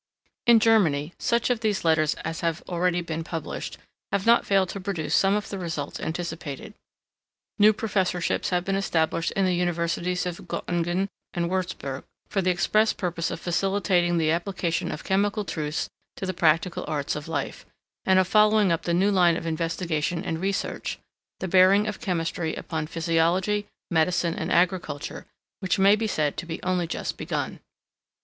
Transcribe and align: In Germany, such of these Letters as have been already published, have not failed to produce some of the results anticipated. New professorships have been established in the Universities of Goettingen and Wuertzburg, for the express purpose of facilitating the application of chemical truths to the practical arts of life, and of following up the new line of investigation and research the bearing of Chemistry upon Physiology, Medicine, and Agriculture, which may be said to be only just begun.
In 0.47 0.59
Germany, 0.59 1.13
such 1.19 1.51
of 1.51 1.59
these 1.59 1.85
Letters 1.85 2.15
as 2.25 2.41
have 2.41 2.65
been 2.65 2.73
already 2.73 3.03
published, 3.03 3.77
have 4.11 4.25
not 4.25 4.47
failed 4.47 4.69
to 4.69 4.81
produce 4.81 5.13
some 5.13 5.35
of 5.35 5.49
the 5.49 5.59
results 5.59 5.99
anticipated. 5.99 6.73
New 7.59 7.71
professorships 7.71 8.49
have 8.49 8.65
been 8.65 8.75
established 8.75 9.29
in 9.33 9.45
the 9.45 9.53
Universities 9.53 10.25
of 10.25 10.47
Goettingen 10.47 11.07
and 11.35 11.51
Wuertzburg, 11.51 12.03
for 12.29 12.41
the 12.41 12.49
express 12.49 12.93
purpose 12.93 13.29
of 13.29 13.39
facilitating 13.39 14.17
the 14.17 14.31
application 14.31 14.91
of 14.91 15.03
chemical 15.03 15.45
truths 15.45 15.87
to 16.15 16.25
the 16.25 16.33
practical 16.33 16.83
arts 16.87 17.15
of 17.15 17.27
life, 17.27 17.67
and 18.03 18.17
of 18.17 18.27
following 18.27 18.71
up 18.71 18.81
the 18.81 18.95
new 18.95 19.11
line 19.11 19.37
of 19.37 19.45
investigation 19.45 20.23
and 20.23 20.41
research 20.41 20.97
the 21.41 21.47
bearing 21.47 21.85
of 21.85 22.01
Chemistry 22.01 22.55
upon 22.55 22.87
Physiology, 22.87 23.67
Medicine, 23.91 24.33
and 24.33 24.51
Agriculture, 24.51 25.27
which 25.59 25.77
may 25.77 25.95
be 25.95 26.07
said 26.07 26.37
to 26.37 26.47
be 26.47 26.59
only 26.63 26.87
just 26.87 27.17
begun. 27.17 27.59